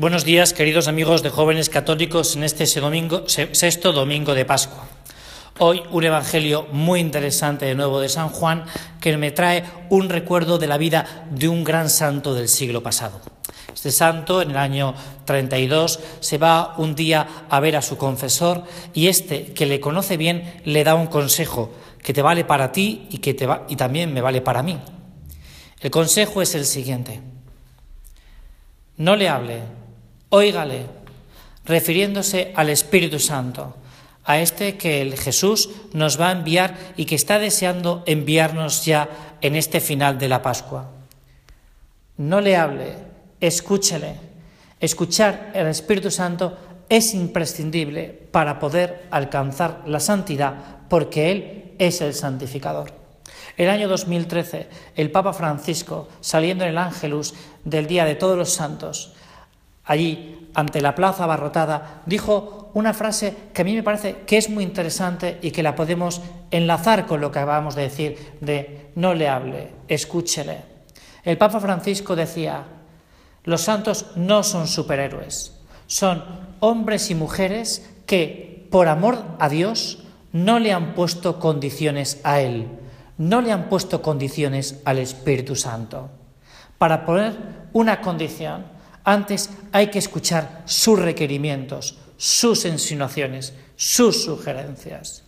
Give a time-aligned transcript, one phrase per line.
[0.00, 4.88] Buenos días, queridos amigos de jóvenes católicos, en este domingo, sexto domingo de Pascua.
[5.58, 8.64] Hoy un evangelio muy interesante de nuevo de San Juan
[8.98, 13.20] que me trae un recuerdo de la vida de un gran santo del siglo pasado.
[13.74, 14.94] Este santo, en el año
[15.26, 18.64] 32, se va un día a ver a su confesor
[18.94, 23.06] y este, que le conoce bien, le da un consejo que te vale para ti
[23.10, 23.36] y que
[23.68, 24.78] y también me vale para mí.
[25.78, 27.20] El consejo es el siguiente.
[28.96, 29.79] No le hable
[30.30, 30.86] Óigale,
[31.64, 33.74] refiriéndose al Espíritu Santo,
[34.24, 39.36] a este que el Jesús nos va a enviar y que está deseando enviarnos ya
[39.40, 40.88] en este final de la Pascua.
[42.16, 42.94] No le hable,
[43.40, 44.14] escúchele.
[44.78, 46.56] Escuchar el Espíritu Santo
[46.88, 50.54] es imprescindible para poder alcanzar la santidad,
[50.88, 52.92] porque Él es el santificador.
[53.56, 57.34] El año 2013, el Papa Francisco, saliendo en el Ángelus
[57.64, 59.12] del Día de Todos los Santos,
[59.90, 64.48] allí, ante la plaza abarrotada, dijo una frase que a mí me parece que es
[64.48, 69.14] muy interesante y que la podemos enlazar con lo que acabamos de decir de no
[69.14, 70.58] le hable, escúchele.
[71.24, 72.62] El Papa Francisco decía,
[73.42, 76.22] los santos no son superhéroes, son
[76.60, 82.68] hombres y mujeres que, por amor a Dios, no le han puesto condiciones a Él,
[83.18, 86.10] no le han puesto condiciones al Espíritu Santo.
[86.78, 87.34] Para poner
[87.72, 95.24] una condición, antes hay que escuchar sus requerimientos, sus insinuaciones, sus sugerencias.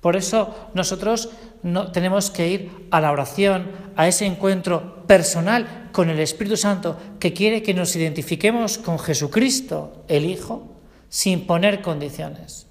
[0.00, 1.30] Por eso nosotros
[1.62, 6.98] no, tenemos que ir a la oración, a ese encuentro personal con el Espíritu Santo
[7.18, 10.76] que quiere que nos identifiquemos con Jesucristo, el Hijo,
[11.08, 12.66] sin poner condiciones.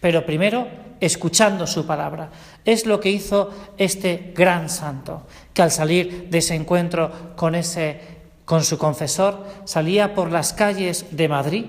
[0.00, 0.66] Pero primero
[1.02, 2.30] escuchando su palabra.
[2.64, 8.21] Es lo que hizo este gran santo, que al salir de ese encuentro con ese
[8.44, 11.64] con su confesor, salía por las calles de Madrid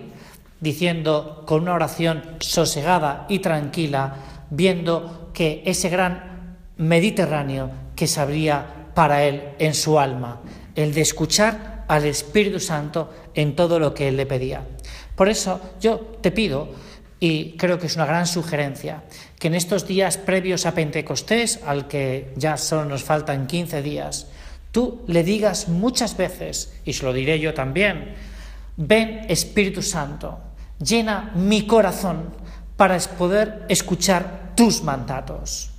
[0.63, 4.15] diciendo con una oración sosegada y tranquila,
[4.49, 10.39] viendo que ese gran Mediterráneo que se abría para él en su alma,
[10.75, 14.65] el de escuchar al Espíritu Santo en todo lo que él le pedía.
[15.15, 16.69] Por eso yo te pido,
[17.19, 19.03] y creo que es una gran sugerencia,
[19.37, 24.27] que en estos días previos a Pentecostés, al que ya solo nos faltan 15 días,
[24.73, 28.15] tú le digas muchas veces, y se lo diré yo también,
[28.75, 30.39] ven Espíritu Santo,
[30.79, 32.33] llena mi corazón
[32.75, 35.69] para poder escuchar tus mandatos.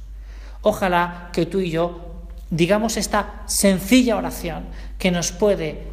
[0.62, 2.14] Ojalá que tú y yo
[2.50, 4.66] digamos esta sencilla oración
[4.98, 5.88] que nos puede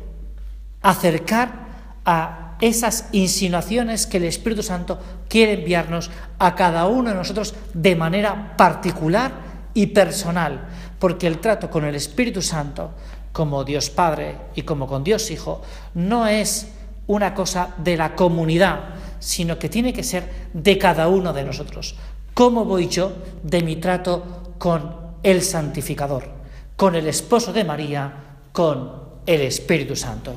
[0.82, 1.72] acercar
[2.06, 7.96] a esas insinuaciones que el Espíritu Santo quiere enviarnos a cada uno de nosotros de
[7.96, 10.68] manera particular y personal,
[11.00, 12.92] porque el trato con el Espíritu Santo,
[13.32, 15.62] como Dios Padre y como con Dios Hijo,
[15.94, 16.68] no es
[17.08, 21.96] una cosa de la comunidad, sino que tiene que ser de cada uno de nosotros.
[22.34, 26.30] ¿Cómo voy yo de mi trato con el santificador,
[26.76, 28.14] con el esposo de María,
[28.52, 28.92] con
[29.26, 30.36] el Espíritu Santo?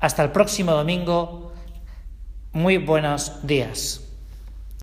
[0.00, 1.52] Hasta el próximo domingo.
[2.52, 4.02] Muy buenos días.